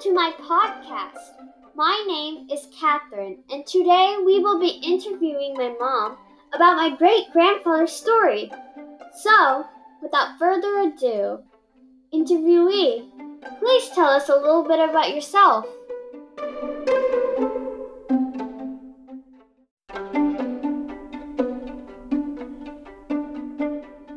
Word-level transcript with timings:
to 0.00 0.14
my 0.14 0.32
podcast. 0.40 1.44
My 1.74 2.02
name 2.08 2.48
is 2.50 2.66
Catherine, 2.74 3.36
and 3.50 3.66
today 3.66 4.16
we 4.24 4.38
will 4.40 4.58
be 4.58 4.80
interviewing 4.82 5.52
my 5.52 5.74
mom 5.78 6.16
about 6.54 6.76
my 6.76 6.96
great 6.96 7.30
grandfather's 7.34 7.92
story. 7.92 8.50
So, 9.14 9.66
without 10.00 10.38
further 10.38 10.80
ado, 10.80 11.40
interviewee, 12.14 13.10
please 13.58 13.90
tell 13.90 14.08
us 14.08 14.30
a 14.30 14.36
little 14.36 14.62
bit 14.62 14.80
about 14.80 15.14
yourself. 15.14 15.66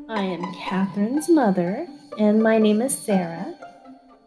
I 0.07 0.24
am 0.24 0.54
Catherine's 0.54 1.28
mother, 1.28 1.88
and 2.18 2.42
my 2.42 2.57
name 2.57 2.82
is 2.82 2.97
Sarah. 2.97 3.54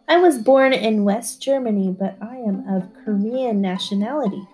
I 0.09 0.17
was 0.17 0.37
born 0.37 0.71
in 0.71 1.03
West 1.03 1.41
Germany, 1.41 1.93
but 1.97 2.17
I 2.21 2.37
am 2.37 2.67
of 2.69 2.87
Korean 3.03 3.59
nationality. 3.59 4.47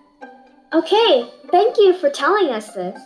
Okay, 0.72 1.30
thank 1.52 1.78
you 1.78 1.94
for 1.94 2.10
telling 2.10 2.48
us 2.48 2.72
this. 2.72 3.00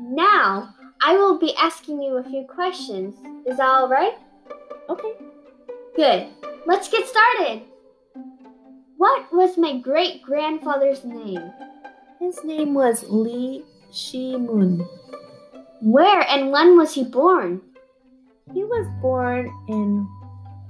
Now, 0.00 0.74
I 1.02 1.16
will 1.16 1.38
be 1.38 1.54
asking 1.56 2.00
you 2.00 2.16
a 2.16 2.24
few 2.24 2.46
questions. 2.46 3.14
Is 3.46 3.58
that 3.58 3.68
all 3.68 3.88
right? 3.88 4.14
Okay. 4.88 5.12
Good. 5.94 6.28
Let's 6.64 6.88
get 6.88 7.06
started. 7.06 7.62
What 8.96 9.30
was 9.32 9.58
my 9.58 9.78
great 9.78 10.22
grandfather's 10.22 11.04
name? 11.04 11.52
His 12.18 12.42
name 12.44 12.72
was 12.72 13.04
Lee 13.10 13.64
Shi-moon. 13.92 14.86
Where 15.82 16.22
and 16.30 16.50
when 16.52 16.78
was 16.78 16.94
he 16.94 17.04
born? 17.04 17.60
He 18.54 18.64
was 18.64 18.86
born 19.02 19.50
in 19.68 20.08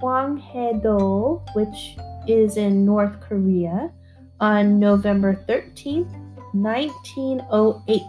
Hwanghae-do, 0.03 1.41
which 1.55 1.97
is 2.27 2.57
in 2.57 2.85
North 2.85 3.21
Korea, 3.21 3.93
on 4.41 4.81
November 4.81 5.39
13th, 5.49 6.11
1908. 6.53 8.03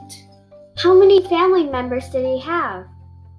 How 0.78 0.98
many 0.98 1.22
family 1.28 1.66
members 1.66 2.10
did 2.10 2.26
he 2.26 2.40
have? 2.40 2.86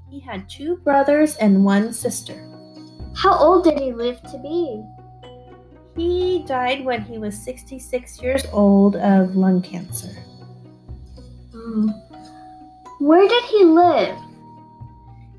He 0.09 0.21
had 0.21 0.49
two 0.49 0.77
brothers 0.79 1.35
and 1.37 1.65
one 1.65 1.93
sister. 1.93 2.35
How 3.17 3.37
old 3.37 3.65
did 3.65 3.81
he 3.81 3.93
live 3.93 4.23
to 4.31 4.39
be? 4.39 4.85
He 5.97 6.45
died 6.47 6.85
when 6.85 7.03
he 7.03 7.19
was 7.19 7.37
66 7.37 8.23
years 8.23 8.45
old 8.53 8.97
of 8.97 9.37
lung 9.37 9.63
cancer. 9.63 10.15
Hmm. 11.53 11.89
Where 13.01 13.29
did 13.29 13.45
he 13.45 13.65
live? 13.65 14.17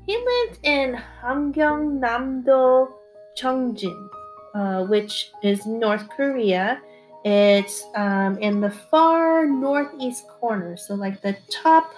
He 0.06 0.16
lived 0.16 0.60
in 0.62 1.00
Hamgyong-namdo, 1.22 2.88
Chongjin, 3.36 4.08
uh, 4.54 4.84
which 4.84 5.30
is 5.42 5.66
North 5.66 6.08
Korea. 6.10 6.80
It's 7.24 7.84
um, 7.94 8.38
in 8.38 8.60
the 8.60 8.70
far 8.70 9.46
northeast 9.46 10.26
corner, 10.28 10.76
so 10.76 10.94
like 10.94 11.22
the 11.22 11.36
top 11.50 11.92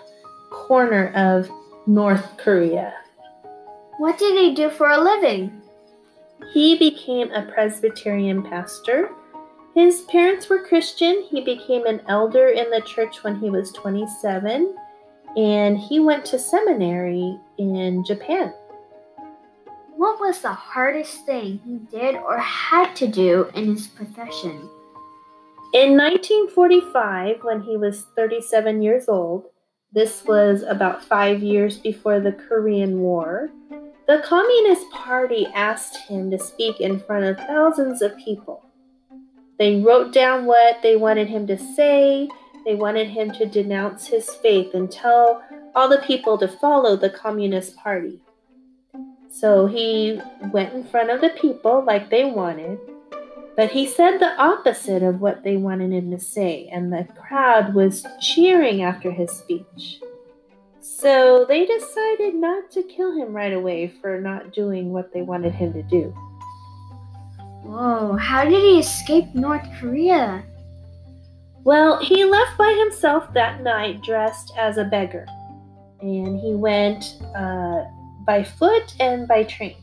corner 0.50 1.12
of 1.14 1.50
North 1.86 2.36
Korea. 2.38 2.94
What 3.98 4.18
did 4.18 4.38
he 4.38 4.54
do 4.54 4.70
for 4.70 4.90
a 4.90 5.00
living? 5.00 5.60
He 6.52 6.78
became 6.78 7.30
a 7.32 7.50
Presbyterian 7.52 8.42
pastor. 8.42 9.10
His 9.74 10.02
parents 10.02 10.48
were 10.48 10.66
Christian. 10.66 11.24
He 11.30 11.40
became 11.40 11.84
an 11.86 12.00
elder 12.08 12.48
in 12.48 12.70
the 12.70 12.80
church 12.80 13.22
when 13.22 13.38
he 13.38 13.50
was 13.50 13.72
27, 13.72 14.74
and 15.36 15.78
he 15.78 16.00
went 16.00 16.24
to 16.26 16.38
seminary 16.38 17.38
in 17.58 18.04
Japan. 18.04 18.52
What 19.98 20.20
was 20.20 20.42
the 20.42 20.52
hardest 20.52 21.26
thing 21.26 21.58
he 21.64 21.78
did 21.90 22.14
or 22.14 22.38
had 22.38 22.94
to 22.94 23.08
do 23.08 23.50
in 23.56 23.74
his 23.74 23.88
profession? 23.88 24.70
In 25.74 25.96
1945, 25.96 27.42
when 27.42 27.62
he 27.62 27.76
was 27.76 28.06
37 28.14 28.80
years 28.80 29.08
old, 29.08 29.46
this 29.92 30.24
was 30.24 30.62
about 30.62 31.02
five 31.02 31.42
years 31.42 31.78
before 31.78 32.20
the 32.20 32.30
Korean 32.30 33.00
War, 33.00 33.50
the 34.06 34.22
Communist 34.24 34.88
Party 34.92 35.48
asked 35.52 35.96
him 35.96 36.30
to 36.30 36.38
speak 36.38 36.80
in 36.80 37.00
front 37.00 37.24
of 37.24 37.36
thousands 37.38 38.00
of 38.00 38.16
people. 38.18 38.64
They 39.58 39.80
wrote 39.80 40.14
down 40.14 40.46
what 40.46 40.80
they 40.80 40.94
wanted 40.94 41.26
him 41.26 41.44
to 41.48 41.58
say. 41.58 42.28
They 42.64 42.76
wanted 42.76 43.08
him 43.08 43.32
to 43.32 43.46
denounce 43.46 44.06
his 44.06 44.30
faith 44.30 44.74
and 44.74 44.92
tell 44.92 45.42
all 45.74 45.88
the 45.88 46.04
people 46.06 46.38
to 46.38 46.46
follow 46.46 46.94
the 46.94 47.10
Communist 47.10 47.74
Party. 47.74 48.20
So 49.40 49.66
he 49.66 50.20
went 50.52 50.74
in 50.74 50.82
front 50.82 51.10
of 51.10 51.20
the 51.20 51.30
people 51.30 51.84
like 51.84 52.10
they 52.10 52.24
wanted, 52.24 52.78
but 53.56 53.70
he 53.70 53.86
said 53.86 54.18
the 54.18 54.36
opposite 54.36 55.04
of 55.04 55.20
what 55.20 55.44
they 55.44 55.56
wanted 55.56 55.92
him 55.92 56.10
to 56.10 56.18
say, 56.18 56.68
and 56.72 56.92
the 56.92 57.06
crowd 57.16 57.72
was 57.72 58.04
cheering 58.20 58.82
after 58.82 59.12
his 59.12 59.30
speech. 59.30 60.00
So 60.80 61.44
they 61.48 61.66
decided 61.66 62.34
not 62.34 62.72
to 62.72 62.82
kill 62.82 63.16
him 63.16 63.32
right 63.32 63.52
away 63.52 63.92
for 64.00 64.20
not 64.20 64.52
doing 64.52 64.90
what 64.90 65.12
they 65.12 65.22
wanted 65.22 65.52
him 65.52 65.72
to 65.72 65.82
do. 65.84 66.12
Whoa, 67.62 68.16
how 68.16 68.44
did 68.44 68.60
he 68.60 68.80
escape 68.80 69.32
North 69.34 69.66
Korea? 69.78 70.42
Well, 71.62 72.02
he 72.02 72.24
left 72.24 72.58
by 72.58 72.72
himself 72.72 73.32
that 73.34 73.62
night 73.62 74.02
dressed 74.02 74.52
as 74.58 74.78
a 74.78 74.84
beggar, 74.84 75.26
and 76.00 76.40
he 76.40 76.54
went 76.54 77.18
uh, 77.36 77.84
by 78.28 78.44
foot 78.44 78.94
and 79.00 79.26
by 79.26 79.42
train. 79.42 79.74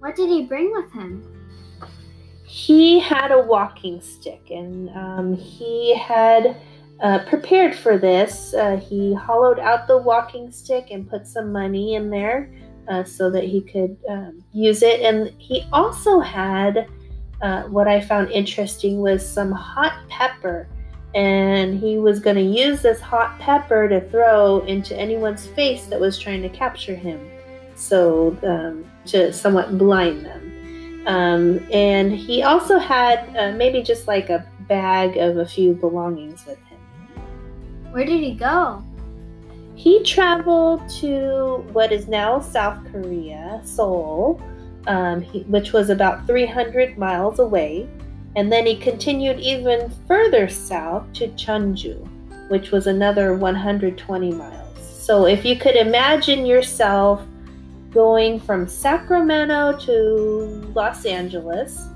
What 0.00 0.14
did 0.14 0.28
he 0.28 0.42
bring 0.42 0.70
with 0.70 0.92
him? 0.92 1.24
He 2.44 3.00
had 3.00 3.32
a 3.32 3.40
walking 3.40 4.02
stick, 4.02 4.50
and 4.50 4.90
um, 4.90 5.34
he 5.34 5.96
had 5.96 6.60
uh, 7.02 7.18
prepared 7.26 7.74
for 7.74 7.98
this. 7.98 8.54
Uh, 8.54 8.76
he 8.76 9.12
hollowed 9.12 9.58
out 9.58 9.86
the 9.86 9.98
walking 9.98 10.50
stick 10.50 10.88
and 10.90 11.08
put 11.10 11.26
some 11.26 11.52
money 11.52 11.94
in 11.94 12.10
there 12.10 12.50
uh, 12.88 13.04
so 13.04 13.30
that 13.30 13.44
he 13.44 13.60
could 13.60 13.96
um, 14.08 14.42
use 14.52 14.82
it. 14.82 15.00
And 15.00 15.28
he 15.38 15.66
also 15.72 16.20
had 16.20 16.86
uh, 17.42 17.62
what 17.64 17.88
I 17.88 18.00
found 18.00 18.30
interesting 18.30 19.00
was 19.00 19.28
some 19.28 19.50
hot 19.50 20.08
pepper. 20.08 20.68
And 21.14 21.78
he 21.78 21.98
was 21.98 22.20
going 22.20 22.36
to 22.36 22.42
use 22.42 22.80
this 22.80 23.00
hot 23.00 23.38
pepper 23.38 23.88
to 23.88 24.00
throw 24.08 24.60
into 24.60 24.96
anyone's 24.96 25.46
face 25.48 25.84
that 25.86 26.00
was 26.00 26.18
trying 26.18 26.40
to 26.40 26.48
capture 26.48 26.94
him, 26.94 27.20
so 27.74 28.34
um, 28.44 28.90
to 29.06 29.30
somewhat 29.30 29.76
blind 29.76 30.24
them. 30.24 31.04
Um, 31.06 31.66
and 31.70 32.12
he 32.12 32.42
also 32.42 32.78
had 32.78 33.36
uh, 33.36 33.52
maybe 33.58 33.82
just 33.82 34.08
like 34.08 34.30
a 34.30 34.46
bag 34.68 35.18
of 35.18 35.36
a 35.36 35.44
few 35.44 35.74
belongings 35.74 36.46
with 36.46 36.56
him. 36.68 36.71
Where 37.92 38.06
did 38.06 38.22
he 38.22 38.32
go? 38.32 38.82
He 39.74 40.02
traveled 40.02 40.88
to 41.00 41.64
what 41.72 41.92
is 41.92 42.08
now 42.08 42.40
South 42.40 42.78
Korea, 42.90 43.60
Seoul, 43.64 44.40
um, 44.86 45.20
he, 45.20 45.40
which 45.42 45.72
was 45.72 45.90
about 45.90 46.26
300 46.26 46.96
miles 46.96 47.38
away. 47.38 47.88
And 48.34 48.50
then 48.50 48.64
he 48.64 48.76
continued 48.76 49.38
even 49.40 49.92
further 50.08 50.48
south 50.48 51.12
to 51.14 51.28
Jeonju, 51.28 52.48
which 52.48 52.70
was 52.70 52.86
another 52.86 53.34
120 53.36 54.32
miles. 54.32 54.78
So 54.80 55.26
if 55.26 55.44
you 55.44 55.56
could 55.56 55.76
imagine 55.76 56.46
yourself 56.46 57.22
going 57.90 58.40
from 58.40 58.66
Sacramento 58.66 59.78
to 59.80 60.72
Los 60.74 61.04
Angeles, 61.04 61.86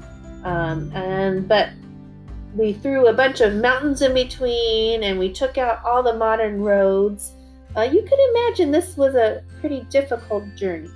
um, 0.45 0.93
and 0.95 1.49
but 1.49 1.71
we 2.57 2.73
threw 2.73 3.07
a 3.07 3.13
bunch 3.13 3.41
of 3.41 3.55
mountains 3.55 4.03
in 4.03 4.15
between 4.15 5.03
and 5.03 5.19
we 5.19 5.33
took 5.33 5.59
out 5.59 5.85
all 5.85 6.03
the 6.03 6.15
modern 6.15 6.63
roads. 6.63 7.33
Uh, 7.77 7.83
you 7.83 8.03
can 8.03 8.19
imagine 8.31 8.71
this 8.71 8.97
was 8.97 9.15
a 9.15 9.43
pretty 9.61 9.83
difficult 9.91 10.45
journey. 10.57 10.91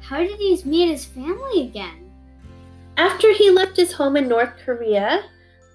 How 0.00 0.18
did 0.18 0.38
he 0.38 0.60
meet 0.64 0.88
his 0.88 1.04
family 1.04 1.68
again? 1.68 2.10
After 2.96 3.32
he 3.32 3.50
left 3.50 3.76
his 3.76 3.92
home 3.92 4.16
in 4.16 4.26
North 4.26 4.54
Korea, 4.64 5.24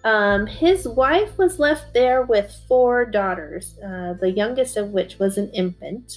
um, 0.03 0.47
his 0.47 0.88
wife 0.88 1.38
was 1.38 1.59
left 1.59 1.94
there 1.94 2.24
with 2.24 2.53
four 2.68 3.06
daughters, 3.06 3.77
uh, 3.86 4.15
the 4.19 4.31
youngest 4.31 4.75
of 4.75 4.89
which 4.89 5.19
was 5.19 5.38
an 5.38 5.50
infant. 5.51 6.12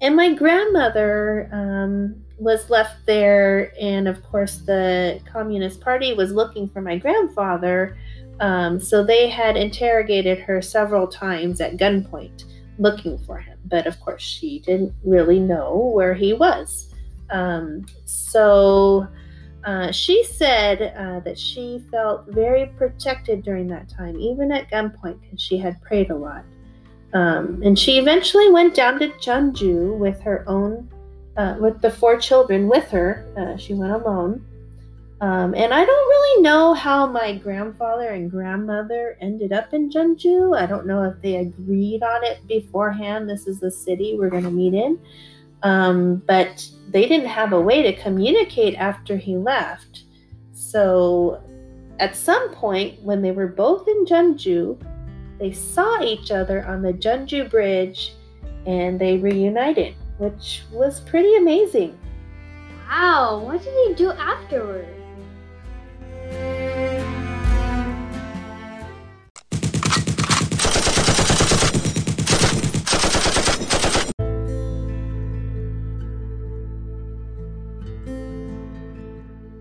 And 0.00 0.16
my 0.16 0.32
grandmother 0.32 1.50
um, 1.52 2.22
was 2.40 2.70
left 2.70 3.06
there, 3.06 3.72
and 3.78 4.08
of 4.08 4.22
course, 4.24 4.56
the 4.66 5.20
Communist 5.30 5.80
Party 5.80 6.14
was 6.14 6.32
looking 6.32 6.68
for 6.68 6.80
my 6.80 6.96
grandfather. 6.98 7.96
Um, 8.40 8.80
so 8.80 9.04
they 9.04 9.28
had 9.28 9.56
interrogated 9.56 10.38
her 10.40 10.62
several 10.62 11.06
times 11.06 11.60
at 11.60 11.76
gunpoint 11.76 12.44
looking 12.78 13.18
for 13.26 13.38
him. 13.38 13.58
But 13.66 13.86
of 13.86 14.00
course, 14.00 14.22
she 14.22 14.60
didn't 14.60 14.94
really 15.04 15.38
know 15.38 15.92
where 15.94 16.14
he 16.14 16.32
was. 16.32 16.92
Um, 17.30 17.86
so 18.04 19.06
Uh, 19.62 19.92
she 19.92 20.24
said 20.24 20.94
uh, 20.96 21.20
that 21.20 21.38
she 21.38 21.84
felt 21.90 22.24
very 22.28 22.72
protected 22.78 23.42
during 23.42 23.68
that 23.68 23.86
time, 23.90 24.16
even 24.16 24.50
at 24.50 24.70
gunpoint, 24.70 25.20
because 25.20 25.38
she 25.38 25.58
had 25.58 25.78
prayed 25.82 26.10
a 26.10 26.16
lot. 26.16 26.44
Um, 27.12 27.60
and 27.62 27.78
she 27.78 27.98
eventually 27.98 28.50
went 28.50 28.74
down 28.74 28.98
to 29.00 29.08
Jeonju 29.20 29.98
with 29.98 30.18
her 30.22 30.48
own, 30.48 30.88
uh, 31.36 31.56
with 31.60 31.80
the 31.80 31.90
four 31.90 32.18
children 32.18 32.68
with 32.68 32.88
her. 32.90 33.26
Uh, 33.36 33.56
she 33.56 33.74
went 33.74 33.92
alone. 33.92 34.44
Um, 35.20 35.54
and 35.54 35.74
I 35.74 35.84
don't 35.84 36.08
really 36.08 36.42
know 36.42 36.72
how 36.72 37.06
my 37.06 37.36
grandfather 37.36 38.08
and 38.08 38.30
grandmother 38.30 39.18
ended 39.20 39.52
up 39.52 39.74
in 39.74 39.90
Jeonju. 39.90 40.58
I 40.58 40.64
don't 40.64 40.86
know 40.86 41.02
if 41.04 41.20
they 41.20 41.36
agreed 41.36 42.02
on 42.02 42.24
it 42.24 42.46
beforehand. 42.46 43.28
This 43.28 43.46
is 43.46 43.60
the 43.60 43.70
city 43.70 44.16
we're 44.18 44.30
going 44.30 44.44
to 44.44 44.50
meet 44.50 44.72
in. 44.72 44.98
Um, 45.62 46.22
but 46.26 46.66
they 46.88 47.06
didn't 47.06 47.28
have 47.28 47.52
a 47.52 47.60
way 47.60 47.82
to 47.82 47.92
communicate 48.00 48.76
after 48.76 49.18
he 49.18 49.36
left. 49.36 50.04
So 50.52 51.42
at 51.98 52.16
some 52.16 52.54
point, 52.54 53.02
when 53.02 53.20
they 53.20 53.30
were 53.30 53.46
both 53.46 53.86
in 53.86 54.06
Jeonju, 54.06 54.80
they 55.38 55.52
saw 55.52 56.02
each 56.02 56.30
other 56.30 56.64
on 56.66 56.80
the 56.80 56.94
Jeonju 56.94 57.50
Bridge 57.50 58.14
and 58.66 58.98
they 58.98 59.18
reunited, 59.18 59.94
which 60.20 60.64
was 60.70 61.00
pretty 61.00 61.34
amazing. 61.36 61.98
Wow, 62.86 63.40
what 63.42 63.62
did 63.62 63.72
he 63.88 63.94
do 63.94 64.10
afterward? 64.10 64.86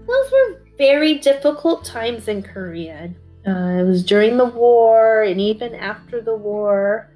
Those 0.08 0.32
were 0.32 0.62
very 0.78 1.20
difficult 1.20 1.86
times 1.86 2.28
in 2.28 2.44
Korea. 2.44 3.14
Uh, 3.48 3.52
it 3.52 3.84
was 3.84 4.04
during 4.04 4.36
the 4.36 4.44
war 4.44 5.24
and 5.24 5.40
even 5.40 5.74
after 5.74 6.20
the 6.20 6.36
war. 6.36 7.10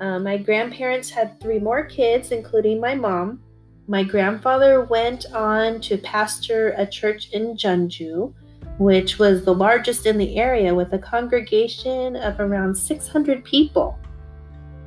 Uh, 0.00 0.18
my 0.18 0.36
grandparents 0.36 1.10
had 1.10 1.40
three 1.40 1.58
more 1.58 1.84
kids, 1.84 2.30
including 2.30 2.80
my 2.80 2.94
mom. 2.94 3.40
My 3.88 4.04
grandfather 4.04 4.82
went 4.82 5.26
on 5.34 5.80
to 5.82 5.98
pastor 5.98 6.74
a 6.76 6.86
church 6.86 7.30
in 7.32 7.56
Jeonju, 7.56 8.32
which 8.78 9.18
was 9.18 9.44
the 9.44 9.54
largest 9.54 10.06
in 10.06 10.18
the 10.18 10.36
area 10.36 10.74
with 10.74 10.92
a 10.92 10.98
congregation 10.98 12.14
of 12.16 12.38
around 12.38 12.74
600 12.76 13.44
people. 13.44 13.98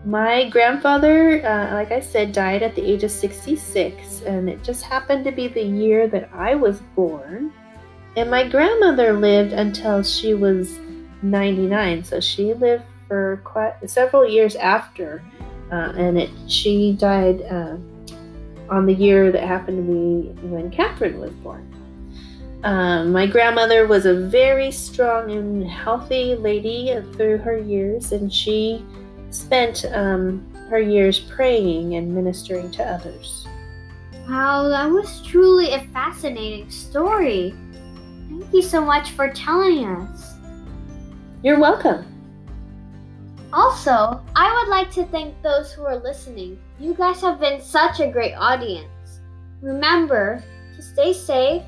My 0.06 0.50
grandfather, 0.50 1.46
uh, 1.46 1.74
like 1.74 1.92
I 1.92 2.00
said, 2.00 2.32
died 2.32 2.64
at 2.64 2.74
the 2.74 2.82
age 2.82 3.04
of 3.04 3.12
66, 3.12 4.22
and 4.22 4.50
it 4.50 4.64
just 4.64 4.84
happened 4.84 5.26
to 5.26 5.32
be 5.32 5.48
the 5.48 5.62
year 5.62 6.08
that 6.08 6.30
I 6.34 6.56
was 6.56 6.80
born. 6.96 7.52
And 8.16 8.32
my 8.32 8.48
grandmother 8.48 9.14
lived 9.14 9.54
until 9.54 10.04
she 10.04 10.34
was 10.34 10.80
99, 11.22 12.04
so 12.04 12.20
she 12.20 12.54
lived 12.54 12.84
for 13.12 13.42
quite 13.44 13.74
several 13.90 14.26
years 14.26 14.56
after, 14.56 15.22
uh, 15.70 15.92
and 15.98 16.18
it 16.18 16.30
she 16.48 16.94
died 16.94 17.42
uh, 17.42 17.76
on 18.70 18.86
the 18.86 18.94
year 18.94 19.34
that 19.34 19.44
happened 19.44 19.76
to 19.76 19.84
be 19.84 20.48
when 20.48 20.72
Catherine 20.72 21.20
was 21.20 21.34
born. 21.44 21.68
Um, 22.64 23.12
my 23.12 23.28
grandmother 23.28 23.86
was 23.86 24.06
a 24.06 24.14
very 24.14 24.72
strong 24.72 25.30
and 25.30 25.68
healthy 25.68 26.36
lady 26.36 26.98
through 27.18 27.40
her 27.40 27.58
years, 27.58 28.14
and 28.14 28.32
she 28.32 28.82
spent 29.30 29.84
um, 29.92 30.50
her 30.70 30.80
years 30.80 31.20
praying 31.20 31.96
and 31.96 32.16
ministering 32.16 32.72
to 32.72 32.86
others. 32.86 33.46
Wow, 34.30 34.70
that 34.70 34.90
was 34.90 35.22
truly 35.24 35.74
a 35.74 35.82
fascinating 35.92 36.72
story. 36.72 37.54
Thank 38.30 38.54
you 38.54 38.62
so 38.62 38.80
much 38.80 39.12
for 39.12 39.28
telling 39.34 39.86
us. 39.86 40.36
You're 41.44 41.60
welcome. 41.60 42.11
Also, 43.54 44.22
I 44.36 44.54
would 44.54 44.70
like 44.70 44.92
to 44.92 45.06
thank 45.06 45.42
those 45.42 45.74
who 45.74 45.84
are 45.84 45.98
listening. 45.98 46.58
You 46.80 46.94
guys 46.94 47.20
have 47.22 47.40
been 47.40 47.62
such 47.62 48.00
a 48.00 48.08
great 48.08 48.34
audience. 48.34 49.20
Remember 49.62 50.44
to 50.76 50.82
stay 50.82 51.12
safe 51.14 51.64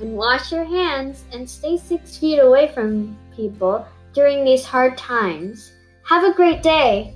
and 0.00 0.16
wash 0.16 0.50
your 0.50 0.64
hands 0.64 1.24
and 1.32 1.48
stay 1.48 1.76
six 1.76 2.18
feet 2.18 2.38
away 2.38 2.68
from 2.68 3.16
people 3.36 3.86
during 4.12 4.44
these 4.44 4.64
hard 4.64 4.98
times. 4.98 5.72
Have 6.02 6.24
a 6.24 6.34
great 6.34 6.62
day. 6.62 7.14